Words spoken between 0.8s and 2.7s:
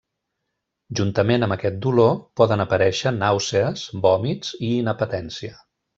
Juntament amb aquest dolor, poden